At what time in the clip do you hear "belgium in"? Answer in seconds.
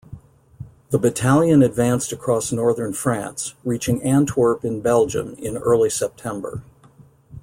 4.81-5.57